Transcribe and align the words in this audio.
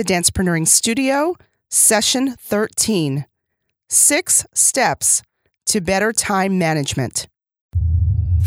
the 0.00 0.14
Dancepreneuring 0.14 0.66
Studio, 0.66 1.36
Session 1.68 2.34
13 2.36 3.26
Six 3.90 4.46
Steps 4.54 5.22
to 5.66 5.82
Better 5.82 6.14
Time 6.14 6.58
Management. 6.58 7.28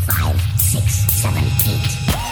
Five, 0.04 0.40
six, 0.58 0.94
seven, 1.12 1.44
eight. 1.44 2.23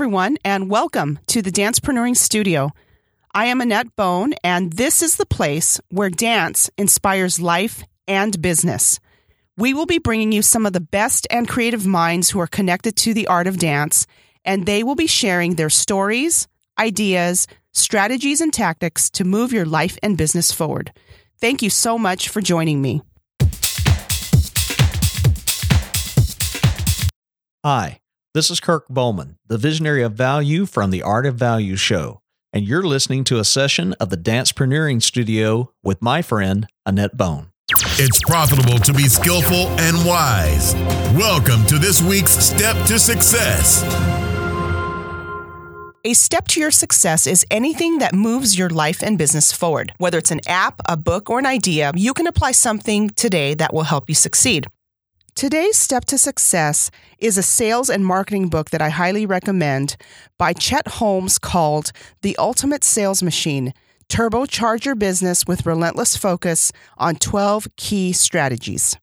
Everyone, 0.00 0.38
and 0.46 0.70
welcome 0.70 1.18
to 1.26 1.42
the 1.42 1.50
Dancepreneuring 1.50 2.16
Studio. 2.16 2.70
I 3.34 3.44
am 3.44 3.60
Annette 3.60 3.94
Bone, 3.96 4.32
and 4.42 4.72
this 4.72 5.02
is 5.02 5.16
the 5.16 5.26
place 5.26 5.78
where 5.90 6.08
dance 6.08 6.70
inspires 6.78 7.38
life 7.38 7.84
and 8.08 8.40
business. 8.40 8.98
We 9.58 9.74
will 9.74 9.84
be 9.84 9.98
bringing 9.98 10.32
you 10.32 10.40
some 10.40 10.64
of 10.64 10.72
the 10.72 10.80
best 10.80 11.26
and 11.30 11.46
creative 11.46 11.86
minds 11.86 12.30
who 12.30 12.40
are 12.40 12.46
connected 12.46 12.96
to 12.96 13.12
the 13.12 13.26
art 13.26 13.46
of 13.46 13.58
dance, 13.58 14.06
and 14.42 14.64
they 14.64 14.82
will 14.82 14.94
be 14.94 15.06
sharing 15.06 15.56
their 15.56 15.68
stories, 15.68 16.48
ideas, 16.78 17.46
strategies, 17.72 18.40
and 18.40 18.54
tactics 18.54 19.10
to 19.10 19.24
move 19.24 19.52
your 19.52 19.66
life 19.66 19.98
and 20.02 20.16
business 20.16 20.50
forward. 20.50 20.94
Thank 21.42 21.60
you 21.60 21.68
so 21.68 21.98
much 21.98 22.30
for 22.30 22.40
joining 22.40 22.80
me. 22.80 23.02
Hi, 27.62 28.00
this 28.32 28.48
is 28.48 28.60
Kirk 28.60 28.86
Bowman, 28.88 29.38
the 29.48 29.58
visionary 29.58 30.04
of 30.04 30.12
value 30.12 30.64
from 30.64 30.90
the 30.90 31.02
Art 31.02 31.26
of 31.26 31.34
Value 31.34 31.74
show, 31.74 32.20
and 32.52 32.64
you're 32.64 32.84
listening 32.84 33.24
to 33.24 33.40
a 33.40 33.44
session 33.44 33.92
of 33.94 34.10
the 34.10 34.16
Dancepreneuring 34.16 35.02
Studio 35.02 35.72
with 35.82 36.00
my 36.00 36.22
friend 36.22 36.68
Annette 36.86 37.16
Bone. 37.16 37.50
It's 37.98 38.22
profitable 38.22 38.78
to 38.78 38.92
be 38.92 39.08
skillful 39.08 39.66
and 39.80 39.96
wise. 40.06 40.74
Welcome 41.16 41.66
to 41.66 41.78
this 41.78 42.00
week's 42.00 42.30
Step 42.30 42.76
to 42.86 43.00
Success. 43.00 43.82
A 46.04 46.14
step 46.14 46.46
to 46.48 46.60
your 46.60 46.70
success 46.70 47.26
is 47.26 47.44
anything 47.50 47.98
that 47.98 48.14
moves 48.14 48.56
your 48.56 48.70
life 48.70 49.02
and 49.02 49.18
business 49.18 49.52
forward. 49.52 49.92
Whether 49.98 50.18
it's 50.18 50.30
an 50.30 50.40
app, 50.46 50.80
a 50.88 50.96
book, 50.96 51.28
or 51.28 51.40
an 51.40 51.46
idea, 51.46 51.90
you 51.96 52.14
can 52.14 52.28
apply 52.28 52.52
something 52.52 53.10
today 53.10 53.54
that 53.54 53.74
will 53.74 53.82
help 53.82 54.08
you 54.08 54.14
succeed. 54.14 54.68
Today's 55.40 55.78
Step 55.78 56.04
to 56.04 56.18
Success 56.18 56.90
is 57.18 57.38
a 57.38 57.42
sales 57.42 57.88
and 57.88 58.04
marketing 58.04 58.48
book 58.50 58.68
that 58.68 58.82
I 58.82 58.90
highly 58.90 59.24
recommend 59.24 59.96
by 60.36 60.52
Chet 60.52 60.86
Holmes 60.86 61.38
called 61.38 61.92
The 62.20 62.36
Ultimate 62.36 62.84
Sales 62.84 63.22
Machine 63.22 63.72
Turbocharge 64.10 64.84
Your 64.84 64.94
Business 64.94 65.46
with 65.46 65.64
Relentless 65.64 66.14
Focus 66.14 66.72
on 66.98 67.16
12 67.16 67.68
Key 67.76 68.12
Strategies. 68.12 68.98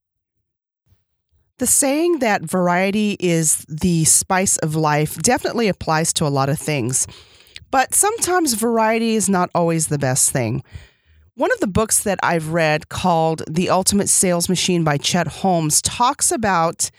The 1.57 1.65
saying 1.65 2.19
that 2.19 2.43
variety 2.43 3.17
is 3.19 3.65
the 3.67 4.05
spice 4.05 4.57
of 4.57 4.75
life 4.75 5.17
definitely 5.23 5.67
applies 5.67 6.13
to 6.13 6.27
a 6.27 6.29
lot 6.29 6.49
of 6.49 6.59
things, 6.59 7.07
but 7.71 7.95
sometimes 7.95 8.53
variety 8.53 9.15
is 9.15 9.27
not 9.27 9.49
always 9.55 9.87
the 9.87 9.97
best 9.97 10.29
thing. 10.29 10.63
One 11.37 11.51
of 11.51 11.59
the 11.59 11.67
books 11.67 12.01
that 12.01 12.17
I've 12.23 12.51
read 12.51 12.89
called 12.89 13.43
The 13.47 13.69
Ultimate 13.69 14.09
Sales 14.09 14.49
Machine 14.49 14.83
by 14.83 14.97
Chet 14.97 15.27
Holmes 15.27 15.83
talks 15.83 16.31
about 16.31 16.89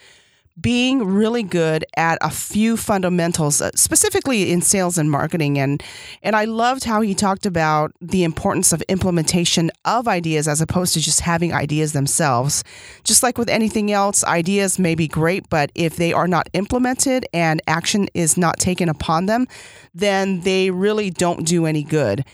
being 0.60 1.04
really 1.04 1.42
good 1.42 1.84
at 1.96 2.18
a 2.20 2.30
few 2.30 2.76
fundamentals, 2.76 3.60
uh, 3.60 3.72
specifically 3.74 4.52
in 4.52 4.62
sales 4.62 4.96
and 4.96 5.10
marketing. 5.10 5.58
And, 5.58 5.82
and 6.22 6.36
I 6.36 6.44
loved 6.44 6.84
how 6.84 7.00
he 7.00 7.16
talked 7.16 7.46
about 7.46 7.92
the 8.00 8.22
importance 8.22 8.72
of 8.72 8.80
implementation 8.82 9.72
of 9.84 10.06
ideas 10.06 10.46
as 10.46 10.60
opposed 10.60 10.94
to 10.94 11.00
just 11.00 11.20
having 11.20 11.52
ideas 11.52 11.92
themselves. 11.92 12.62
Just 13.02 13.24
like 13.24 13.38
with 13.38 13.48
anything 13.48 13.90
else, 13.90 14.22
ideas 14.22 14.78
may 14.78 14.94
be 14.94 15.08
great, 15.08 15.48
but 15.50 15.72
if 15.74 15.96
they 15.96 16.12
are 16.12 16.28
not 16.28 16.48
implemented 16.52 17.26
and 17.32 17.60
action 17.66 18.06
is 18.14 18.36
not 18.36 18.60
taken 18.60 18.88
upon 18.88 19.26
them, 19.26 19.48
then 19.94 20.42
they 20.42 20.70
really 20.70 21.10
don't 21.10 21.44
do 21.44 21.66
any 21.66 21.82
good. 21.82 22.24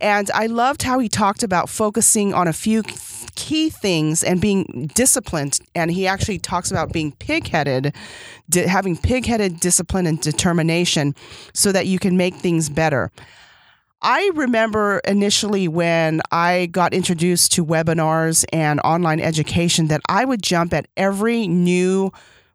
And 0.00 0.30
I 0.34 0.46
loved 0.46 0.82
how 0.82 0.98
he 0.98 1.08
talked 1.08 1.42
about 1.42 1.68
focusing 1.68 2.32
on 2.32 2.48
a 2.48 2.52
few 2.52 2.82
key 3.34 3.70
things 3.70 4.24
and 4.24 4.40
being 4.40 4.90
disciplined. 4.94 5.60
And 5.74 5.90
he 5.90 6.06
actually 6.06 6.38
talks 6.38 6.70
about 6.70 6.92
being 6.92 7.12
pig-headed, 7.12 7.94
di- 8.48 8.66
having 8.66 8.96
pig-headed 8.96 9.60
discipline 9.60 10.06
and 10.06 10.20
determination, 10.20 11.14
so 11.52 11.72
that 11.72 11.86
you 11.86 11.98
can 11.98 12.16
make 12.16 12.34
things 12.34 12.68
better. 12.68 13.10
I 14.02 14.30
remember 14.34 15.00
initially 15.06 15.68
when 15.68 16.22
I 16.32 16.66
got 16.72 16.94
introduced 16.94 17.52
to 17.52 17.64
webinars 17.64 18.46
and 18.50 18.80
online 18.80 19.20
education 19.20 19.88
that 19.88 20.00
I 20.08 20.24
would 20.24 20.42
jump 20.42 20.72
at 20.72 20.86
every 20.96 21.46
new 21.46 22.10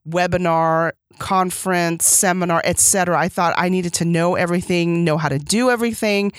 webinar, 0.07 0.91
conference, 1.19 2.05
seminar, 2.05 2.61
etc. 2.63 3.17
I 3.19 3.29
thought 3.29 3.53
I 3.57 3.69
needed 3.69 3.93
to 3.95 4.05
know 4.05 4.35
everything, 4.35 5.03
know 5.03 5.17
how 5.17 5.29
to 5.29 5.39
do 5.39 5.69
everything. 5.69 6.31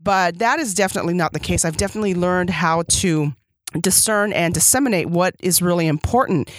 But 0.00 0.38
that 0.38 0.58
is 0.58 0.74
definitely 0.74 1.14
not 1.14 1.32
the 1.32 1.40
case. 1.40 1.64
I've 1.64 1.76
definitely 1.76 2.14
learned 2.14 2.50
how 2.50 2.82
to 2.82 3.32
discern 3.80 4.32
and 4.32 4.54
disseminate 4.54 5.08
what 5.08 5.34
is 5.40 5.60
really 5.60 5.86
important. 5.86 6.50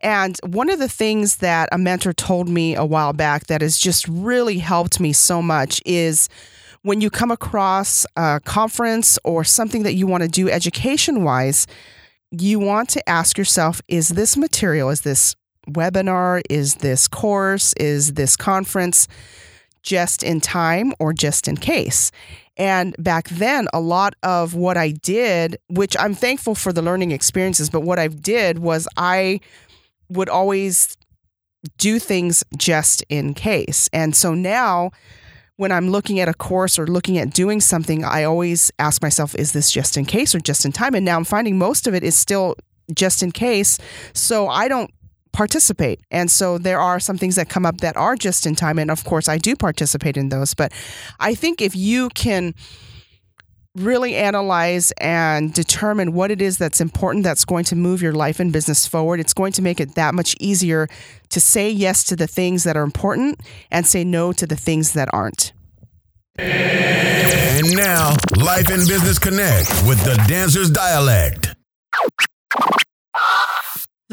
And 0.00 0.36
one 0.44 0.70
of 0.70 0.78
the 0.78 0.88
things 0.88 1.36
that 1.36 1.68
a 1.72 1.78
mentor 1.78 2.12
told 2.12 2.48
me 2.48 2.74
a 2.74 2.84
while 2.84 3.12
back 3.12 3.46
that 3.46 3.62
has 3.62 3.78
just 3.78 4.06
really 4.08 4.58
helped 4.58 5.00
me 5.00 5.12
so 5.12 5.40
much 5.40 5.80
is 5.86 6.28
when 6.82 7.00
you 7.00 7.10
come 7.10 7.30
across 7.30 8.04
a 8.16 8.40
conference 8.44 9.18
or 9.24 9.44
something 9.44 9.84
that 9.84 9.94
you 9.94 10.06
want 10.06 10.22
to 10.22 10.28
do 10.28 10.50
education 10.50 11.24
wise, 11.24 11.66
you 12.30 12.58
want 12.58 12.90
to 12.90 13.08
ask 13.08 13.38
yourself 13.38 13.80
is 13.88 14.10
this 14.10 14.36
material, 14.36 14.90
is 14.90 15.02
this 15.02 15.36
webinar, 15.66 16.42
is 16.50 16.76
this 16.76 17.08
course, 17.08 17.72
is 17.74 18.14
this 18.14 18.36
conference 18.36 19.08
just 19.82 20.22
in 20.22 20.40
time 20.40 20.92
or 20.98 21.12
just 21.12 21.48
in 21.48 21.56
case? 21.56 22.10
And 22.56 22.94
back 22.98 23.28
then, 23.28 23.66
a 23.72 23.80
lot 23.80 24.14
of 24.22 24.54
what 24.54 24.76
I 24.76 24.92
did, 24.92 25.58
which 25.68 25.96
I'm 25.98 26.14
thankful 26.14 26.54
for 26.54 26.72
the 26.72 26.82
learning 26.82 27.10
experiences, 27.10 27.68
but 27.68 27.80
what 27.82 27.98
I 27.98 28.08
did 28.08 28.60
was 28.60 28.86
I 28.96 29.40
would 30.08 30.28
always 30.28 30.96
do 31.78 31.98
things 31.98 32.44
just 32.56 33.04
in 33.08 33.34
case. 33.34 33.88
And 33.92 34.14
so 34.14 34.34
now, 34.34 34.90
when 35.56 35.70
I'm 35.72 35.88
looking 35.88 36.20
at 36.20 36.28
a 36.28 36.34
course 36.34 36.78
or 36.78 36.86
looking 36.86 37.16
at 37.18 37.32
doing 37.32 37.60
something, 37.60 38.04
I 38.04 38.24
always 38.24 38.72
ask 38.78 39.00
myself, 39.02 39.34
is 39.36 39.52
this 39.52 39.70
just 39.70 39.96
in 39.96 40.04
case 40.04 40.34
or 40.34 40.40
just 40.40 40.64
in 40.64 40.72
time? 40.72 40.94
And 40.94 41.04
now 41.04 41.16
I'm 41.16 41.24
finding 41.24 41.58
most 41.58 41.86
of 41.86 41.94
it 41.94 42.02
is 42.02 42.16
still 42.16 42.56
just 42.94 43.22
in 43.22 43.30
case. 43.30 43.78
So 44.12 44.48
I 44.48 44.68
don't 44.68 44.90
participate. 45.34 46.00
And 46.10 46.30
so 46.30 46.56
there 46.56 46.80
are 46.80 46.98
some 46.98 47.18
things 47.18 47.36
that 47.36 47.50
come 47.50 47.66
up 47.66 47.78
that 47.78 47.96
are 47.96 48.16
just 48.16 48.46
in 48.46 48.54
time. 48.54 48.78
And 48.78 48.90
of 48.90 49.04
course, 49.04 49.28
I 49.28 49.36
do 49.36 49.54
participate 49.54 50.16
in 50.16 50.30
those. 50.30 50.54
But 50.54 50.72
I 51.20 51.34
think 51.34 51.60
if 51.60 51.76
you 51.76 52.08
can 52.10 52.54
really 53.74 54.14
analyze 54.14 54.92
and 54.98 55.52
determine 55.52 56.12
what 56.12 56.30
it 56.30 56.40
is 56.40 56.58
that's 56.58 56.80
important 56.80 57.24
that's 57.24 57.44
going 57.44 57.64
to 57.64 57.74
move 57.74 58.00
your 58.00 58.12
life 58.12 58.38
and 58.38 58.52
business 58.52 58.86
forward, 58.86 59.18
it's 59.18 59.34
going 59.34 59.52
to 59.52 59.62
make 59.62 59.80
it 59.80 59.96
that 59.96 60.14
much 60.14 60.36
easier 60.38 60.86
to 61.28 61.40
say 61.40 61.68
yes 61.68 62.04
to 62.04 62.14
the 62.14 62.28
things 62.28 62.62
that 62.62 62.76
are 62.76 62.84
important 62.84 63.40
and 63.72 63.86
say 63.86 64.04
no 64.04 64.32
to 64.32 64.46
the 64.46 64.56
things 64.56 64.92
that 64.92 65.08
aren't. 65.12 65.52
And 66.38 67.76
now, 67.76 68.14
Life 68.36 68.68
and 68.70 68.86
Business 68.88 69.18
Connect 69.18 69.68
with 69.86 70.02
the 70.04 70.22
Dancer's 70.28 70.70
Dialect. 70.70 71.53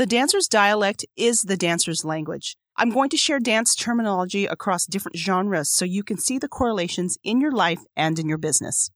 The 0.01 0.07
dancer's 0.07 0.47
dialect 0.47 1.05
is 1.15 1.43
the 1.43 1.55
dancer's 1.55 2.03
language. 2.03 2.57
I'm 2.75 2.89
going 2.89 3.11
to 3.11 3.17
share 3.17 3.37
dance 3.39 3.75
terminology 3.75 4.47
across 4.47 4.87
different 4.87 5.15
genres 5.15 5.69
so 5.69 5.85
you 5.85 6.01
can 6.03 6.17
see 6.17 6.39
the 6.39 6.47
correlations 6.47 7.19
in 7.23 7.39
your 7.39 7.51
life 7.51 7.81
and 7.95 8.17
in 8.17 8.27
your 8.27 8.39
business. 8.39 8.89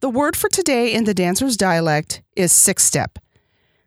The 0.00 0.08
word 0.08 0.34
for 0.34 0.48
today 0.48 0.94
in 0.94 1.04
the 1.04 1.12
dancer's 1.12 1.58
dialect 1.58 2.22
is 2.36 2.52
six 2.52 2.84
step. 2.84 3.18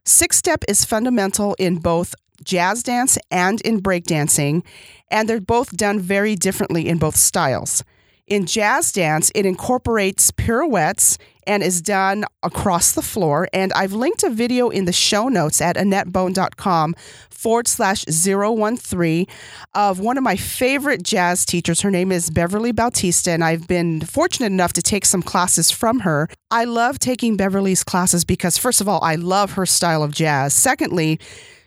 Six 0.06 0.38
step 0.38 0.63
is 0.68 0.86
fundamental 0.86 1.56
in 1.57 1.77
both 1.77 2.13
jazz 2.44 2.83
dance 2.83 3.18
and 3.31 3.60
in 3.62 3.81
breakdancing, 3.81 4.63
and 5.10 5.27
they're 5.27 5.42
both 5.42 5.75
done 5.75 6.00
very 6.00 6.36
differently 6.36 6.88
in 6.88 7.00
both 7.00 7.15
styles. 7.15 7.83
In 8.29 8.45
jazz 8.45 8.91
dance, 8.91 9.31
it 9.33 9.47
incorporates 9.47 10.29
pirouettes 10.29 11.17
and 11.47 11.63
is 11.63 11.81
done 11.81 12.25
across 12.43 12.91
the 12.91 13.01
floor. 13.01 13.47
And 13.53 13.73
I've 13.73 13.91
linked 13.91 14.21
a 14.21 14.29
video 14.29 14.69
in 14.69 14.85
the 14.85 14.93
show 14.93 15.29
notes 15.29 15.61
at 15.61 15.75
AnnetteBone.com 15.77 16.93
forward 17.31 17.67
slash 17.67 18.05
013 18.05 19.25
of 19.73 19.99
one 19.99 20.15
of 20.17 20.23
my 20.23 20.35
favorite 20.35 21.01
jazz 21.01 21.43
teachers. 21.43 21.81
Her 21.81 21.89
name 21.89 22.11
is 22.11 22.29
Beverly 22.29 22.71
Bautista, 22.71 23.31
and 23.31 23.43
I've 23.43 23.67
been 23.67 24.01
fortunate 24.01 24.47
enough 24.47 24.73
to 24.73 24.83
take 24.83 25.05
some 25.05 25.23
classes 25.23 25.71
from 25.71 26.01
her. 26.01 26.29
I 26.51 26.65
love 26.65 26.99
taking 26.99 27.35
Beverly's 27.35 27.83
classes 27.83 28.25
because, 28.25 28.59
first 28.59 28.79
of 28.79 28.87
all, 28.87 29.03
I 29.03 29.15
love 29.15 29.53
her 29.53 29.65
style 29.65 30.03
of 30.03 30.13
jazz. 30.13 30.53
Secondly, 30.53 31.19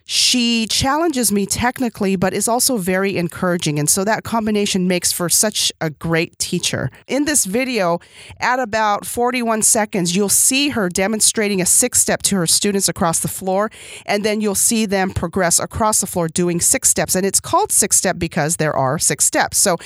she 0.05 0.67
challenges 0.67 1.31
me 1.31 1.47
technically, 1.47 2.17
but 2.17 2.33
is 2.35 2.49
also 2.49 2.77
very 2.79 3.17
encouraging. 3.17 3.79
And 3.79 3.89
so 3.89 4.05
that 4.05 4.25
combination 4.25 4.89
makes 4.89 5.13
for 5.13 5.29
such 5.29 5.73
a 5.81 5.91
great 5.91 6.39
teacher. 6.39 6.91
In 7.07 7.25
this 7.25 7.45
video, 7.45 8.01
at 8.41 8.59
about 8.59 9.07
41 9.07 9.63
seconds, 9.63 10.17
you'll 10.17 10.29
see 10.29 10.71
her 10.71 10.89
demonstrating 10.89 11.61
a 11.61 11.67
six 11.67 12.01
step 12.01 12.23
to 12.23 12.37
her 12.37 12.47
students 12.47 12.89
across 12.89 13.21
the 13.21 13.29
floor. 13.29 13.71
And 14.07 14.25
then 14.25 14.41
you'll 14.41 14.55
see 14.55 14.87
them 14.87 15.11
progress 15.11 15.59
across 15.59 16.01
the 16.01 16.07
floor 16.07 16.29
doing 16.29 16.61
six 16.61 16.89
steps. 16.89 17.15
And 17.15 17.25
it's 17.25 17.41
called 17.41 17.71
six 17.71 17.97
step 17.97 18.19
because 18.19 18.57
there 18.57 18.75
are 18.77 18.99
six 18.99 19.25
steps. 19.25 19.59
So 19.59 19.77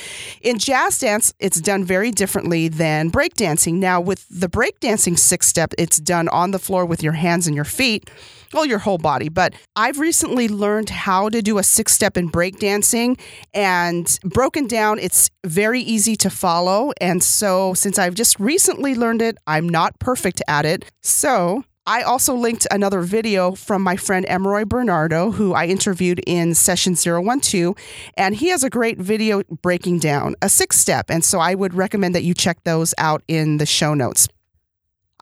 in 0.41 0.57
jazz 0.57 0.99
dance, 0.99 1.33
it's 1.39 1.61
done 1.61 1.83
very 1.83 2.11
differently 2.11 2.67
than 2.67 3.11
breakdancing. 3.11 3.75
Now, 3.75 4.01
with 4.01 4.25
the 4.29 4.49
breakdancing 4.49 5.17
six 5.17 5.47
step, 5.47 5.73
it's 5.77 5.99
done 5.99 6.27
on 6.29 6.51
the 6.51 6.59
floor 6.59 6.85
with 6.85 7.03
your 7.03 7.13
hands 7.13 7.47
and 7.47 7.55
your 7.55 7.65
feet 7.65 8.09
well, 8.53 8.65
your 8.65 8.79
whole 8.79 8.97
body. 8.97 9.29
But 9.29 9.53
I've 9.75 9.99
recently 9.99 10.47
learned 10.47 10.89
how 10.89 11.29
to 11.29 11.41
do 11.41 11.57
a 11.57 11.63
six 11.63 11.93
step 11.93 12.17
in 12.17 12.29
breakdancing 12.29 13.19
and 13.53 14.19
broken 14.23 14.67
down, 14.67 14.99
it's 14.99 15.29
very 15.45 15.81
easy 15.81 16.15
to 16.17 16.29
follow. 16.29 16.91
And 17.01 17.23
so, 17.23 17.73
since 17.73 17.97
I've 17.99 18.15
just 18.15 18.39
recently 18.39 18.95
learned 18.95 19.21
it, 19.21 19.37
I'm 19.47 19.67
not 19.67 19.99
perfect 19.99 20.41
at 20.47 20.65
it. 20.65 20.85
So, 21.03 21.63
I 21.87 22.01
also 22.01 22.35
linked 22.35 22.67
another 22.69 22.99
video 22.99 23.53
from 23.53 23.81
my 23.81 23.95
friend 23.95 24.25
Emeroy 24.27 24.65
Bernardo, 24.65 25.31
who 25.31 25.53
I 25.53 25.67
interviewed 25.67 26.21
in 26.27 26.53
session 26.53 26.95
012, 26.95 27.77
and 28.17 28.35
he 28.35 28.49
has 28.49 28.65
a 28.65 28.69
great 28.69 28.97
video 28.97 29.41
breaking 29.61 29.99
down 29.99 30.35
a 30.41 30.49
six 30.49 30.77
step. 30.77 31.09
And 31.09 31.23
so 31.23 31.39
I 31.39 31.55
would 31.55 31.73
recommend 31.73 32.13
that 32.13 32.23
you 32.23 32.33
check 32.33 32.61
those 32.65 32.93
out 32.97 33.23
in 33.29 33.55
the 33.55 33.65
show 33.65 33.93
notes. 33.93 34.27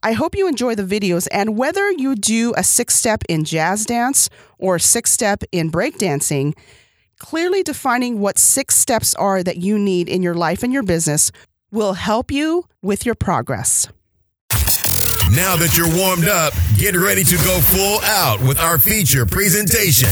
I 0.05 0.11
hope 0.11 0.35
you 0.35 0.47
enjoy 0.47 0.75
the 0.75 0.83
videos, 0.83 1.27
and 1.31 1.57
whether 1.57 1.89
you 1.89 2.13
do 2.13 2.53
a 2.55 2.63
six 2.63 2.93
step 2.93 3.23
in 3.27 3.43
jazz 3.43 3.87
dance 3.87 4.29
or 4.59 4.77
six 4.77 5.09
step 5.09 5.41
in 5.51 5.71
breakdancing, 5.71 6.53
clearly 7.17 7.63
defining 7.63 8.19
what 8.19 8.37
six 8.37 8.75
steps 8.75 9.15
are 9.15 9.41
that 9.41 9.57
you 9.57 9.79
need 9.79 10.07
in 10.07 10.21
your 10.21 10.35
life 10.35 10.61
and 10.61 10.71
your 10.71 10.83
business 10.83 11.31
will 11.71 11.93
help 11.93 12.29
you 12.29 12.65
with 12.83 13.03
your 13.03 13.15
progress. 13.15 13.87
Now 15.31 15.55
that 15.55 15.75
you're 15.75 15.91
warmed 15.97 16.27
up, 16.27 16.53
get 16.77 16.95
ready 16.95 17.23
to 17.23 17.35
go 17.37 17.59
full 17.59 17.99
out 18.01 18.39
with 18.41 18.59
our 18.59 18.77
feature 18.77 19.25
presentation. 19.25 20.09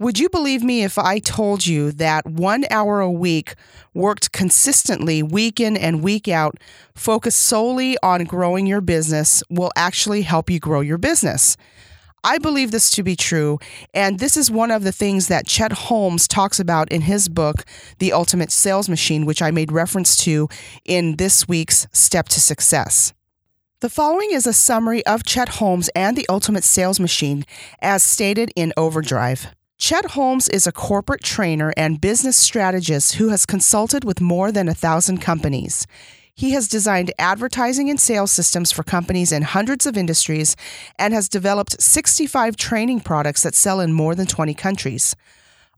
Would 0.00 0.18
you 0.18 0.30
believe 0.30 0.62
me 0.62 0.82
if 0.82 0.96
I 0.96 1.18
told 1.18 1.66
you 1.66 1.92
that 1.92 2.24
one 2.24 2.64
hour 2.70 3.00
a 3.00 3.10
week, 3.10 3.54
worked 3.92 4.32
consistently 4.32 5.22
week 5.22 5.60
in 5.60 5.76
and 5.76 6.02
week 6.02 6.26
out, 6.26 6.56
focused 6.94 7.38
solely 7.38 7.98
on 8.02 8.24
growing 8.24 8.66
your 8.66 8.80
business, 8.80 9.42
will 9.50 9.70
actually 9.76 10.22
help 10.22 10.48
you 10.48 10.58
grow 10.58 10.80
your 10.80 10.96
business? 10.96 11.58
I 12.24 12.38
believe 12.38 12.70
this 12.70 12.90
to 12.92 13.02
be 13.02 13.14
true, 13.14 13.58
and 13.92 14.18
this 14.18 14.38
is 14.38 14.50
one 14.50 14.70
of 14.70 14.84
the 14.84 14.92
things 14.92 15.28
that 15.28 15.46
Chet 15.46 15.72
Holmes 15.72 16.26
talks 16.26 16.58
about 16.58 16.90
in 16.90 17.02
his 17.02 17.28
book, 17.28 17.66
The 17.98 18.14
Ultimate 18.14 18.50
Sales 18.50 18.88
Machine, 18.88 19.26
which 19.26 19.42
I 19.42 19.50
made 19.50 19.70
reference 19.70 20.16
to 20.24 20.48
in 20.86 21.16
this 21.16 21.46
week's 21.46 21.86
Step 21.92 22.26
to 22.30 22.40
Success. 22.40 23.12
The 23.80 23.90
following 23.90 24.30
is 24.32 24.46
a 24.46 24.54
summary 24.54 25.04
of 25.04 25.24
Chet 25.24 25.50
Holmes 25.50 25.90
and 25.94 26.16
the 26.16 26.26
Ultimate 26.30 26.64
Sales 26.64 26.98
Machine 26.98 27.44
as 27.82 28.02
stated 28.02 28.50
in 28.56 28.72
Overdrive. 28.78 29.48
Chet 29.80 30.10
Holmes 30.10 30.46
is 30.50 30.66
a 30.66 30.72
corporate 30.72 31.22
trainer 31.22 31.72
and 31.74 32.02
business 32.02 32.36
strategist 32.36 33.14
who 33.14 33.30
has 33.30 33.46
consulted 33.46 34.04
with 34.04 34.20
more 34.20 34.52
than 34.52 34.68
a 34.68 34.74
thousand 34.74 35.22
companies. 35.22 35.86
He 36.34 36.50
has 36.50 36.68
designed 36.68 37.14
advertising 37.18 37.88
and 37.88 37.98
sales 37.98 38.30
systems 38.30 38.70
for 38.70 38.82
companies 38.82 39.32
in 39.32 39.40
hundreds 39.40 39.86
of 39.86 39.96
industries 39.96 40.54
and 40.98 41.14
has 41.14 41.30
developed 41.30 41.80
65 41.80 42.56
training 42.56 43.00
products 43.00 43.42
that 43.42 43.54
sell 43.54 43.80
in 43.80 43.94
more 43.94 44.14
than 44.14 44.26
20 44.26 44.52
countries. 44.52 45.16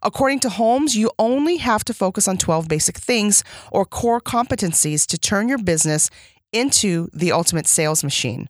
According 0.02 0.40
to 0.40 0.48
Holmes, 0.48 0.96
you 0.96 1.12
only 1.16 1.58
have 1.58 1.84
to 1.84 1.94
focus 1.94 2.26
on 2.26 2.38
12 2.38 2.66
basic 2.66 2.98
things 2.98 3.44
or 3.70 3.84
core 3.84 4.20
competencies 4.20 5.06
to 5.06 5.16
turn 5.16 5.48
your 5.48 5.62
business 5.62 6.10
into 6.50 7.08
the 7.14 7.30
ultimate 7.30 7.68
sales 7.68 8.02
machine. 8.02 8.48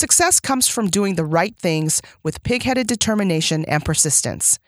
Success 0.00 0.40
comes 0.40 0.66
from 0.66 0.88
doing 0.88 1.16
the 1.16 1.26
right 1.26 1.54
things 1.54 2.00
with 2.22 2.42
pig 2.42 2.62
headed 2.62 2.86
determination 2.86 3.66
and 3.66 3.84
persistence. 3.84 4.58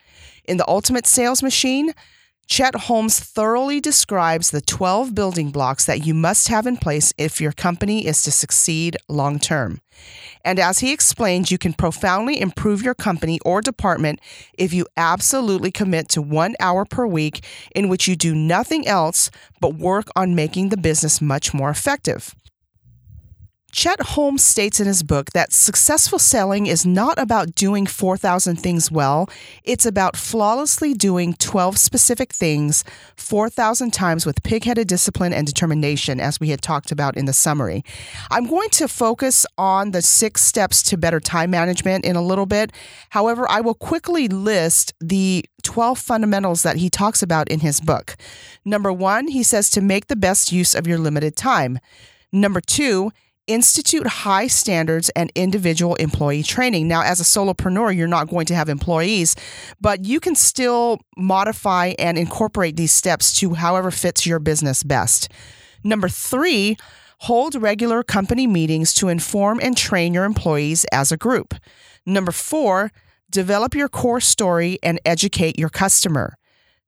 In 0.44 0.58
The 0.58 0.69
Ultimate 0.69 1.06
Sales 1.06 1.43
Machine, 1.43 1.94
Chet 2.49 2.75
Holmes 2.75 3.19
thoroughly 3.19 3.81
describes 3.81 4.50
the 4.50 4.61
12 4.61 5.14
building 5.14 5.50
blocks 5.50 5.87
that 5.87 6.05
you 6.05 6.12
must 6.12 6.49
have 6.49 6.67
in 6.67 6.76
place 6.76 7.14
if 7.17 7.40
your 7.40 7.52
company 7.52 8.06
is 8.06 8.23
to 8.25 8.31
succeed 8.31 8.99
long 9.08 9.38
term. 9.38 9.81
And 10.44 10.58
as 10.58 10.81
he 10.81 10.93
explains, 10.93 11.50
you 11.50 11.56
can 11.56 11.73
profoundly 11.73 12.38
improve 12.38 12.82
your 12.82 12.94
company 12.94 13.40
or 13.43 13.62
department 13.62 14.20
if 14.58 14.75
you 14.75 14.87
absolutely 14.99 15.70
commit 15.70 16.11
to 16.11 16.20
one 16.20 16.56
hour 16.61 16.84
per 16.84 17.06
week 17.06 17.43
in 17.75 17.88
which 17.88 18.06
you 18.06 18.17
do 18.17 18.34
nothing 18.34 18.87
else 18.87 19.31
but 19.62 19.76
work 19.76 20.08
on 20.14 20.34
making 20.34 20.69
the 20.69 20.76
business 20.76 21.23
much 21.23 21.55
more 21.55 21.70
effective. 21.70 22.34
Chet 23.72 24.02
Holmes 24.02 24.44
states 24.44 24.80
in 24.80 24.86
his 24.86 25.02
book 25.02 25.30
that 25.30 25.50
successful 25.50 26.19
selling 26.19 26.66
is 26.66 26.84
not 26.84 27.19
about 27.19 27.54
doing 27.54 27.86
4,000 27.86 28.56
things 28.56 28.90
well. 28.90 29.30
It's 29.64 29.86
about 29.86 30.14
flawlessly 30.14 30.92
doing 30.92 31.32
12 31.32 31.78
specific 31.78 32.34
things 32.34 32.84
4,000 33.16 33.90
times 33.90 34.26
with 34.26 34.42
pig 34.42 34.64
headed 34.64 34.88
discipline 34.88 35.32
and 35.32 35.46
determination, 35.46 36.20
as 36.20 36.38
we 36.38 36.50
had 36.50 36.60
talked 36.60 36.92
about 36.92 37.16
in 37.16 37.24
the 37.24 37.32
summary. 37.32 37.82
I'm 38.30 38.46
going 38.46 38.69
to 38.70 38.88
focus 38.88 39.46
on 39.56 39.92
the 39.92 40.02
six 40.02 40.42
steps 40.42 40.82
to 40.84 40.98
better 40.98 41.19
time 41.19 41.50
management 41.50 42.04
in 42.04 42.14
a 42.14 42.22
little 42.22 42.46
bit. 42.46 42.72
However, 43.08 43.50
I 43.50 43.62
will 43.62 43.74
quickly 43.74 44.28
list 44.28 44.92
the 45.00 45.46
12 45.62 45.98
fundamentals 45.98 46.62
that 46.62 46.76
he 46.76 46.90
talks 46.90 47.22
about 47.22 47.48
in 47.48 47.60
his 47.60 47.80
book. 47.80 48.16
Number 48.66 48.92
one, 48.92 49.28
he 49.28 49.42
says 49.42 49.70
to 49.70 49.80
make 49.80 50.08
the 50.08 50.16
best 50.16 50.52
use 50.52 50.74
of 50.74 50.86
your 50.86 50.98
limited 50.98 51.36
time. 51.36 51.78
Number 52.32 52.60
two, 52.60 53.12
institute 53.47 54.06
high 54.06 54.47
standards 54.47 55.09
and 55.11 55.33
individual 55.35 55.94
employee 55.97 56.43
training. 56.43 56.89
Now, 56.89 57.03
as 57.03 57.21
a 57.21 57.25
solopreneur, 57.25 57.97
you're 57.97 58.06
not 58.06 58.29
going 58.29 58.46
to 58.46 58.55
have 58.55 58.69
employees, 58.69 59.34
but 59.81 60.05
you 60.05 60.20
can 60.20 60.34
still 60.34 61.01
modify 61.17 61.94
and 61.99 62.17
incorporate 62.17 62.77
these 62.77 62.93
steps 62.93 63.39
to 63.41 63.55
however 63.55 63.91
fits 63.91 64.27
your 64.27 64.39
business 64.39 64.82
best. 64.82 65.31
Number 65.84 66.08
three, 66.08 66.77
hold 67.20 67.55
regular 67.55 68.03
company 68.03 68.46
meetings 68.46 68.94
to 68.94 69.08
inform 69.08 69.61
and 69.61 69.77
train 69.77 70.15
your 70.15 70.25
employees 70.25 70.84
as 70.93 71.11
a 71.11 71.17
group. 71.17 71.55
Number 72.06 72.32
four, 72.32 72.91
develop 73.31 73.75
your 73.75 73.89
core 73.89 74.20
story 74.20 74.79
and 74.82 75.01
educate 75.05 75.58
your 75.58 75.69
customer. 75.69 76.37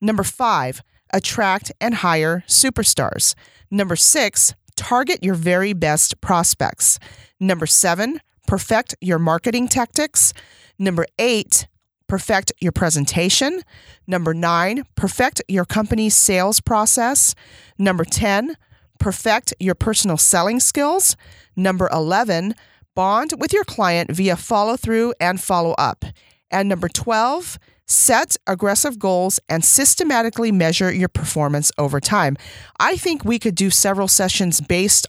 Number 0.00 0.22
five, 0.22 0.82
attract 1.12 1.72
and 1.80 1.96
hire 1.96 2.44
superstars. 2.46 3.34
Number 3.70 3.96
six, 3.96 4.54
target 4.76 5.22
your 5.22 5.34
very 5.34 5.72
best 5.72 6.20
prospects. 6.20 6.98
Number 7.40 7.66
seven, 7.66 8.20
perfect 8.46 8.94
your 9.00 9.18
marketing 9.18 9.68
tactics. 9.68 10.32
Number 10.78 11.06
eight, 11.18 11.66
perfect 12.08 12.52
your 12.60 12.72
presentation. 12.72 13.62
Number 14.06 14.34
nine, 14.34 14.84
perfect 14.94 15.42
your 15.48 15.64
company's 15.64 16.14
sales 16.14 16.60
process. 16.60 17.34
Number 17.78 18.04
10, 18.04 18.56
perfect 18.98 19.54
your 19.58 19.74
personal 19.74 20.16
selling 20.16 20.60
skills. 20.60 21.16
Number 21.56 21.88
11, 21.92 22.54
bond 22.94 23.32
with 23.38 23.52
your 23.52 23.64
client 23.64 24.10
via 24.10 24.36
follow 24.36 24.76
through 24.76 25.14
and 25.20 25.40
follow 25.40 25.72
up. 25.72 26.04
And 26.50 26.68
number 26.68 26.88
12, 26.88 27.58
set 27.86 28.36
aggressive 28.46 28.98
goals, 28.98 29.40
and 29.48 29.64
systematically 29.64 30.52
measure 30.52 30.92
your 30.92 31.08
performance 31.08 31.70
over 31.78 32.00
time. 32.00 32.36
I 32.80 32.96
think 32.96 33.24
we 33.24 33.38
could 33.38 33.54
do 33.54 33.70
several 33.70 34.08
sessions 34.08 34.60
based 34.60 35.06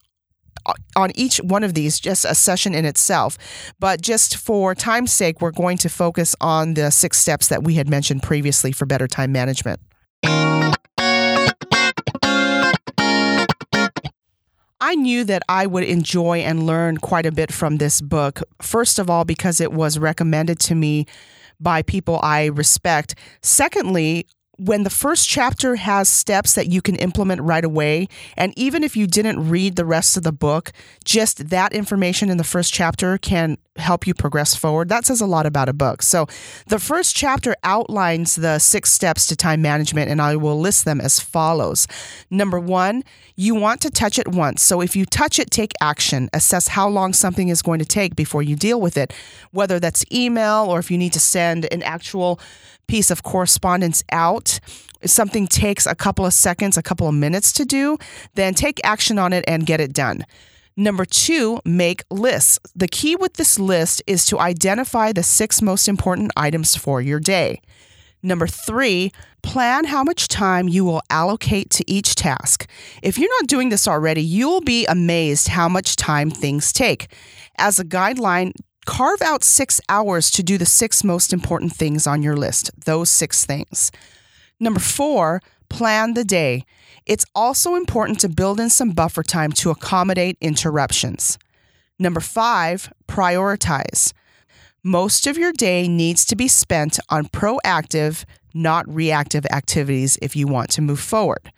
on 0.95 1.11
each 1.15 1.37
one 1.37 1.63
of 1.63 1.73
these, 1.73 1.99
just 1.99 2.25
a 2.25 2.33
session 2.33 2.73
in 2.73 2.85
itself. 2.85 3.37
But 3.79 4.01
just 4.01 4.37
for 4.37 4.73
time's 4.73 5.13
sake, 5.13 5.41
we're 5.41 5.51
going 5.51 5.77
to 5.79 5.89
focus 5.89 6.35
on 6.41 6.73
the 6.73 6.89
six 6.89 7.17
steps 7.17 7.47
that 7.49 7.63
we 7.63 7.75
had 7.75 7.89
mentioned 7.89 8.23
previously 8.23 8.71
for 8.71 8.85
better 8.85 9.07
time 9.07 9.31
management. 9.31 9.79
I 14.81 14.93
knew 14.93 15.23
that 15.23 15.41
I 15.49 15.65
would 15.65 15.83
enjoy 15.83 16.39
and 16.39 16.65
learn 16.65 16.97
quite 16.97 17.25
a 17.25 17.31
bit 17.31 17.51
from 17.51 17.77
this 17.77 18.01
book. 18.01 18.41
First 18.61 18.99
of 18.99 19.09
all, 19.09 19.25
because 19.25 19.59
it 19.59 19.71
was 19.73 19.97
recommended 19.97 20.59
to 20.61 20.75
me 20.75 21.05
by 21.59 21.81
people 21.81 22.19
I 22.23 22.45
respect. 22.45 23.15
Secondly, 23.41 24.27
when 24.57 24.83
the 24.83 24.89
first 24.89 25.27
chapter 25.27 25.75
has 25.75 26.07
steps 26.07 26.53
that 26.53 26.67
you 26.67 26.81
can 26.81 26.95
implement 26.95 27.41
right 27.41 27.63
away, 27.63 28.07
and 28.37 28.53
even 28.57 28.83
if 28.83 28.95
you 28.95 29.07
didn't 29.07 29.49
read 29.49 29.75
the 29.75 29.85
rest 29.85 30.17
of 30.17 30.23
the 30.23 30.31
book, 30.31 30.71
just 31.03 31.49
that 31.49 31.73
information 31.73 32.29
in 32.29 32.37
the 32.37 32.43
first 32.43 32.73
chapter 32.73 33.17
can 33.17 33.57
help 33.77 34.07
you 34.07 34.13
progress 34.13 34.55
forward. 34.55 34.87
That 34.87 35.05
says 35.05 35.19
a 35.19 35.25
lot 35.25 35.45
about 35.45 35.67
a 35.67 35.73
book. 35.73 36.01
So, 36.01 36.27
the 36.67 36.79
first 36.79 37.15
chapter 37.15 37.55
outlines 37.63 38.35
the 38.35 38.59
six 38.59 38.91
steps 38.91 39.27
to 39.27 39.35
time 39.35 39.61
management, 39.61 40.09
and 40.09 40.21
I 40.21 40.37
will 40.37 40.59
list 40.59 40.85
them 40.85 41.01
as 41.01 41.19
follows. 41.19 41.87
Number 42.29 42.59
one, 42.59 43.03
you 43.35 43.53
want 43.55 43.81
to 43.81 43.89
touch 43.89 44.17
it 44.17 44.29
once. 44.29 44.63
So, 44.63 44.79
if 44.79 44.95
you 44.95 45.05
touch 45.05 45.39
it, 45.39 45.51
take 45.51 45.73
action. 45.81 46.29
Assess 46.31 46.69
how 46.69 46.87
long 46.87 47.11
something 47.11 47.49
is 47.49 47.61
going 47.61 47.79
to 47.79 47.85
take 47.85 48.15
before 48.15 48.41
you 48.41 48.55
deal 48.55 48.79
with 48.79 48.95
it, 48.95 49.13
whether 49.51 49.79
that's 49.79 50.05
email 50.11 50.65
or 50.69 50.79
if 50.79 50.89
you 50.89 50.97
need 50.97 51.13
to 51.13 51.19
send 51.19 51.67
an 51.73 51.83
actual 51.83 52.39
piece 52.87 53.11
of 53.11 53.23
correspondence 53.23 54.03
out, 54.11 54.59
if 55.01 55.11
something 55.11 55.47
takes 55.47 55.85
a 55.85 55.95
couple 55.95 56.25
of 56.25 56.33
seconds, 56.33 56.77
a 56.77 56.83
couple 56.83 57.07
of 57.07 57.13
minutes 57.13 57.51
to 57.53 57.65
do, 57.65 57.97
then 58.33 58.53
take 58.53 58.79
action 58.83 59.19
on 59.19 59.33
it 59.33 59.45
and 59.47 59.65
get 59.65 59.79
it 59.79 59.93
done. 59.93 60.25
Number 60.77 61.05
two, 61.05 61.59
make 61.63 62.03
lists. 62.09 62.59
The 62.75 62.87
key 62.87 63.15
with 63.15 63.35
this 63.35 63.57
list 63.57 64.03
is 64.07 64.25
to 64.25 64.39
identify 64.39 65.13
the 65.13 65.23
six 65.23 65.61
most 65.61 65.87
important 65.87 66.31
items 66.35 66.75
for 66.75 67.01
your 67.01 67.19
day. 67.19 67.61
Number 68.21 68.47
three, 68.47 69.11
plan 69.43 69.85
how 69.85 70.03
much 70.03 70.27
time 70.27 70.67
you 70.67 70.83
will 70.83 71.01
allocate 71.11 71.69
to 71.69 71.89
each 71.89 72.15
task. 72.15 72.67
If 73.03 73.17
you're 73.17 73.29
not 73.39 73.47
doing 73.47 73.69
this 73.69 73.87
already, 73.87 74.21
you'll 74.21 74.61
be 74.61 74.85
amazed 74.87 75.49
how 75.49 75.69
much 75.69 75.95
time 75.95 76.31
things 76.31 76.73
take. 76.73 77.07
As 77.57 77.79
a 77.79 77.85
guideline, 77.85 78.51
carve 78.85 79.21
out 79.21 79.43
six 79.43 79.81
hours 79.89 80.31
to 80.31 80.43
do 80.43 80.57
the 80.57 80.65
six 80.65 81.03
most 81.03 81.33
important 81.33 81.73
things 81.73 82.07
on 82.07 82.21
your 82.21 82.37
list, 82.37 82.71
those 82.85 83.09
six 83.09 83.45
things. 83.45 83.91
Number 84.59 84.79
four, 84.79 85.41
plan 85.69 86.13
the 86.13 86.23
day. 86.23 86.63
It's 87.05 87.25
also 87.35 87.75
important 87.75 88.19
to 88.21 88.29
build 88.29 88.59
in 88.59 88.69
some 88.69 88.91
buffer 88.91 89.23
time 89.23 89.51
to 89.53 89.69
accommodate 89.69 90.37
interruptions. 90.41 91.37
Number 91.99 92.19
five, 92.19 92.91
prioritize. 93.07 94.13
Most 94.83 95.27
of 95.27 95.37
your 95.37 95.51
day 95.51 95.87
needs 95.87 96.25
to 96.25 96.35
be 96.35 96.47
spent 96.47 96.99
on 97.09 97.25
proactive, 97.25 98.23
not 98.53 98.87
reactive 98.87 99.45
activities 99.47 100.17
if 100.21 100.35
you 100.35 100.47
want 100.47 100.69
to 100.71 100.81
move 100.81 100.99
forward. 100.99 101.51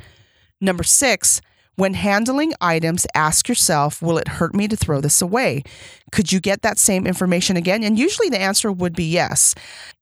Number 0.61 0.83
six, 0.83 1.41
when 1.77 1.93
handling 1.93 2.53
items, 2.59 3.05
ask 3.13 3.47
yourself, 3.47 4.01
will 4.01 4.17
it 4.17 4.27
hurt 4.27 4.55
me 4.55 4.67
to 4.67 4.75
throw 4.75 4.99
this 4.99 5.21
away? 5.21 5.63
Could 6.11 6.31
you 6.31 6.39
get 6.39 6.63
that 6.63 6.79
same 6.79 7.05
information 7.05 7.55
again? 7.55 7.83
And 7.83 7.99
usually 7.99 8.29
the 8.29 8.41
answer 8.41 8.71
would 8.71 8.95
be 8.95 9.03
yes. 9.03 9.53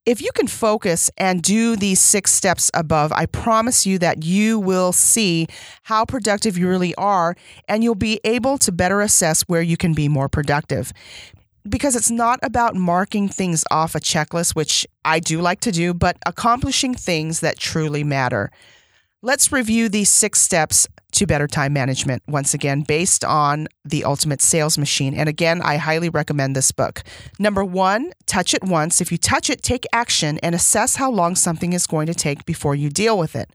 If 0.05 0.21
you 0.21 0.31
can 0.31 0.47
focus 0.47 1.11
and 1.17 1.41
do 1.41 1.75
these 1.75 1.99
six 1.99 2.31
steps 2.31 2.71
above, 2.73 3.11
I 3.11 3.25
promise 3.25 3.85
you 3.85 3.99
that 3.99 4.23
you 4.23 4.57
will 4.57 4.93
see 4.93 5.47
how 5.83 6.05
productive 6.05 6.57
you 6.57 6.69
really 6.69 6.95
are 6.95 7.35
and 7.67 7.83
you'll 7.83 7.95
be 7.95 8.21
able 8.23 8.57
to 8.59 8.71
better 8.71 9.01
assess 9.01 9.41
where 9.43 9.61
you 9.61 9.75
can 9.75 9.93
be 9.93 10.07
more 10.07 10.29
productive 10.29 10.93
because 11.67 11.95
it's 11.95 12.11
not 12.11 12.39
about 12.43 12.75
marking 12.75 13.27
things 13.27 13.65
off 13.69 13.95
a 13.95 13.99
checklist, 13.99 14.55
which 14.55 14.87
I 15.03 15.19
do 15.19 15.41
like 15.41 15.59
to 15.61 15.71
do, 15.71 15.93
but 15.93 16.15
accomplishing 16.25 16.93
things 16.93 17.39
that 17.41 17.57
truly 17.57 18.03
matter. 18.03 18.51
Let's 19.25 19.51
review 19.51 19.89
these 19.89 20.11
six 20.11 20.39
steps 20.39 20.87
to 21.13 21.25
better 21.25 21.47
time 21.47 21.73
management 21.73 22.21
once 22.27 22.53
again, 22.53 22.81
based 22.81 23.25
on 23.25 23.67
the 23.83 24.03
Ultimate 24.03 24.39
Sales 24.39 24.77
Machine. 24.77 25.15
And 25.15 25.27
again, 25.27 25.63
I 25.63 25.77
highly 25.77 26.09
recommend 26.09 26.55
this 26.55 26.71
book. 26.71 27.01
Number 27.39 27.65
one, 27.65 28.11
touch 28.27 28.53
it 28.53 28.63
once. 28.63 29.01
If 29.01 29.11
you 29.11 29.17
touch 29.17 29.49
it, 29.49 29.63
take 29.63 29.87
action 29.91 30.37
and 30.43 30.53
assess 30.53 30.97
how 30.97 31.09
long 31.09 31.33
something 31.33 31.73
is 31.73 31.87
going 31.87 32.05
to 32.05 32.13
take 32.13 32.45
before 32.45 32.75
you 32.75 32.91
deal 32.91 33.17
with 33.17 33.35
it. 33.35 33.49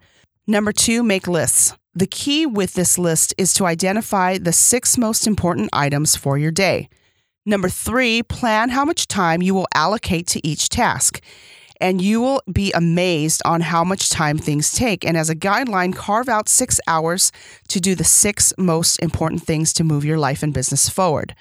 Number 0.44 0.72
two, 0.72 1.04
make 1.04 1.28
lists. 1.28 1.72
The 1.94 2.08
key 2.08 2.46
with 2.46 2.74
this 2.74 2.98
list 2.98 3.32
is 3.38 3.54
to 3.54 3.64
identify 3.64 4.38
the 4.38 4.52
six 4.52 4.98
most 4.98 5.24
important 5.24 5.70
items 5.72 6.16
for 6.16 6.36
your 6.36 6.50
day. 6.50 6.88
Number 7.46 7.68
three, 7.68 8.24
plan 8.24 8.70
how 8.70 8.84
much 8.84 9.06
time 9.06 9.40
you 9.40 9.54
will 9.54 9.68
allocate 9.72 10.26
to 10.30 10.44
each 10.44 10.68
task 10.68 11.22
and 11.80 12.00
you 12.02 12.20
will 12.20 12.42
be 12.52 12.72
amazed 12.72 13.40
on 13.44 13.62
how 13.62 13.82
much 13.84 14.10
time 14.10 14.38
things 14.38 14.72
take. 14.72 15.04
And 15.04 15.16
as 15.16 15.30
a 15.30 15.34
guideline, 15.34 15.94
carve 15.94 16.28
out 16.28 16.48
six 16.48 16.78
hours 16.86 17.32
to 17.68 17.80
do 17.80 17.94
the 17.94 18.04
six 18.04 18.52
most 18.58 18.98
important 19.00 19.42
things 19.42 19.72
to 19.74 19.84
move 19.84 20.04
your 20.04 20.18
life 20.18 20.42
and 20.42 20.52
business 20.52 20.88
forward. 20.88 21.34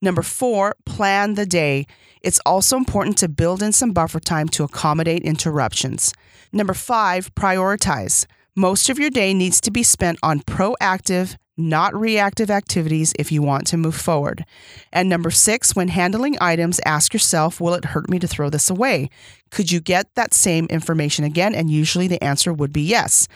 Number 0.00 0.22
four, 0.22 0.74
plan 0.84 1.34
the 1.34 1.46
day. 1.46 1.86
It's 2.22 2.40
also 2.44 2.76
important 2.76 3.18
to 3.18 3.28
build 3.28 3.62
in 3.62 3.72
some 3.72 3.92
buffer 3.92 4.20
time 4.20 4.48
to 4.50 4.64
accommodate 4.64 5.22
interruptions. 5.22 6.12
Number 6.52 6.74
five, 6.74 7.34
prioritize. 7.34 8.26
Most 8.54 8.90
of 8.90 8.98
your 8.98 9.10
day 9.10 9.32
needs 9.32 9.60
to 9.62 9.70
be 9.70 9.82
spent 9.82 10.18
on 10.22 10.40
proactive, 10.40 11.36
not 11.62 11.94
reactive 11.94 12.50
activities 12.50 13.12
if 13.18 13.32
you 13.32 13.42
want 13.42 13.66
to 13.68 13.76
move 13.76 13.94
forward. 13.94 14.44
And 14.92 15.08
number 15.08 15.30
six, 15.30 15.74
when 15.74 15.88
handling 15.88 16.36
items, 16.40 16.80
ask 16.84 17.12
yourself, 17.12 17.60
will 17.60 17.74
it 17.74 17.86
hurt 17.86 18.10
me 18.10 18.18
to 18.18 18.28
throw 18.28 18.50
this 18.50 18.68
away? 18.68 19.08
Could 19.50 19.72
you 19.72 19.80
get 19.80 20.14
that 20.14 20.34
same 20.34 20.66
information 20.66 21.24
again? 21.24 21.54
And 21.54 21.70
usually 21.70 22.08
the 22.08 22.22
answer 22.22 22.52
would 22.52 22.72
be 22.72 22.82
yes. 22.82 23.28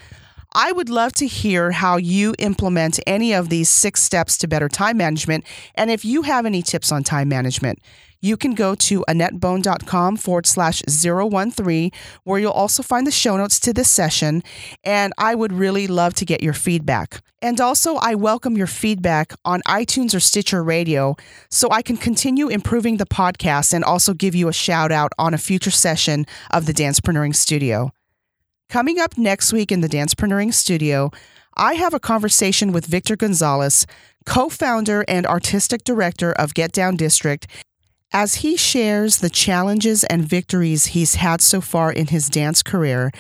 I 0.55 0.73
would 0.73 0.89
love 0.89 1.13
to 1.15 1.27
hear 1.27 1.71
how 1.71 1.99
you 1.99 2.35
implement 2.39 2.99
any 3.07 3.35
of 3.35 3.51
these 3.51 3.69
six 3.69 4.03
steps 4.03 4.39
to 4.39 4.49
better 4.49 4.69
time 4.69 4.97
management. 4.97 5.45
And 5.75 5.91
if 5.91 6.05
you 6.05 6.23
have 6.23 6.47
any 6.47 6.63
tips 6.63 6.91
on 6.91 7.05
time 7.05 7.29
management, 7.29 7.79
you 8.27 8.37
can 8.37 8.55
go 8.55 8.75
to 8.75 9.05
AnnetteBone.com 9.09 10.17
forward 10.17 10.47
slash 10.47 10.83
013, 10.83 11.91
where 12.25 12.41
you'll 12.41 12.51
also 12.51 12.83
find 12.83 13.07
the 13.07 13.11
show 13.13 13.37
notes 13.37 13.61
to 13.61 13.73
this 13.73 13.89
session. 13.89 14.43
And 14.85 15.13
I 15.17 15.35
would 15.35 15.53
really 15.53 15.87
love 15.87 16.15
to 16.15 16.25
get 16.25 16.43
your 16.43 16.53
feedback. 16.53 17.23
And 17.41 17.61
also, 17.61 17.97
I 17.97 18.15
welcome 18.15 18.57
your 18.57 18.67
feedback 18.67 19.33
on 19.45 19.61
iTunes 19.69 20.15
or 20.15 20.21
Stitcher 20.21 20.65
Radio 20.65 21.17
so 21.51 21.69
I 21.71 21.83
can 21.83 21.97
continue 21.97 22.49
improving 22.49 22.97
the 22.97 23.07
podcast 23.07 23.73
and 23.73 23.85
also 23.85 24.15
give 24.15 24.35
you 24.35 24.49
a 24.49 24.53
shout 24.53 24.91
out 24.91 25.13
on 25.19 25.33
a 25.33 25.39
future 25.39 25.71
session 25.71 26.27
of 26.51 26.67
the 26.67 26.73
Dancepreneuring 26.73 27.37
Studio. 27.37 27.93
Coming 28.69 28.99
up 28.99 29.17
next 29.17 29.53
week 29.53 29.71
in 29.71 29.81
the 29.81 29.89
Dancepreneuring 29.89 30.53
Studio, 30.53 31.13
I 31.57 31.75
have 31.75 31.95
a 31.95 32.01
conversation 32.01 32.73
with 32.73 32.87
Victor 32.87 33.17
Gonzalez, 33.17 33.87
co 34.25 34.49
founder 34.49 35.05
and 35.07 35.27
artistic 35.27 35.85
director 35.85 36.33
of 36.33 36.53
Get 36.53 36.73
Down 36.73 36.97
District, 36.97 37.47
as 38.13 38.37
he 38.37 38.57
shares 38.57 39.19
the 39.19 39.31
challenges 39.31 40.05
and 40.05 40.23
victories 40.23 40.87
he's 40.87 41.17
had 41.17 41.41
so 41.41 41.61
far 41.61 41.93
in 41.93 42.07
his 42.09 42.29
dance 42.29 42.63
career. 42.63 43.11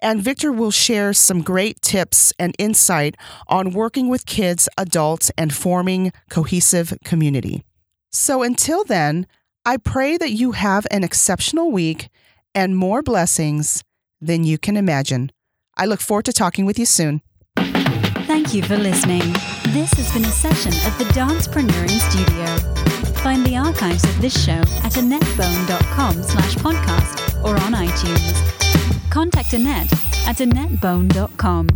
And 0.00 0.22
Victor 0.22 0.52
will 0.52 0.70
share 0.70 1.12
some 1.12 1.40
great 1.42 1.80
tips 1.80 2.32
and 2.38 2.54
insight 2.58 3.16
on 3.48 3.70
working 3.70 4.08
with 4.08 4.26
kids, 4.26 4.68
adults, 4.76 5.30
and 5.38 5.54
forming 5.54 6.12
cohesive 6.28 6.92
community. 7.04 7.64
So 8.12 8.42
until 8.42 8.84
then, 8.84 9.26
I 9.64 9.78
pray 9.78 10.16
that 10.18 10.32
you 10.32 10.52
have 10.52 10.86
an 10.90 11.02
exceptional 11.02 11.70
week 11.70 12.08
and 12.54 12.76
more 12.76 13.02
blessings 13.02 13.82
than 14.20 14.44
you 14.44 14.58
can 14.58 14.76
imagine. 14.76 15.30
I 15.76 15.86
look 15.86 16.00
forward 16.00 16.24
to 16.26 16.32
talking 16.32 16.66
with 16.66 16.78
you 16.78 16.86
soon. 16.86 17.22
Thank 17.56 18.54
you 18.54 18.62
for 18.62 18.76
listening. 18.76 19.22
This 19.68 19.92
has 19.94 20.12
been 20.12 20.24
a 20.24 20.32
session 20.32 20.72
of 20.90 20.98
the 20.98 21.04
Dancepreneuring 21.14 22.00
Studio. 22.10 23.15
Find 23.26 23.44
the 23.44 23.56
archives 23.56 24.04
of 24.04 24.20
this 24.20 24.44
show 24.44 24.52
at 24.52 24.92
AnnetteBone.com 24.92 26.22
slash 26.22 26.54
podcast 26.54 27.42
or 27.42 27.56
on 27.64 27.72
iTunes. 27.72 29.10
Contact 29.10 29.52
Annette 29.52 29.92
at 30.28 30.36
AnnetteBone.com. 30.36 31.68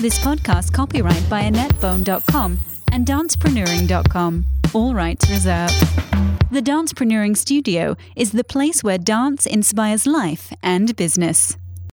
This 0.00 0.18
podcast 0.18 0.74
copyright 0.74 1.26
by 1.30 1.44
AnnetteBone.com 1.44 2.58
and 2.92 3.06
Dancepreneuring.com. 3.06 4.44
All 4.74 4.94
rights 4.94 5.30
reserved. 5.30 5.80
The 6.50 6.60
Dancepreneuring 6.60 7.38
Studio 7.38 7.96
is 8.14 8.32
the 8.32 8.44
place 8.44 8.84
where 8.84 8.98
dance 8.98 9.46
inspires 9.46 10.06
life 10.06 10.52
and 10.62 10.94
business. 10.94 11.56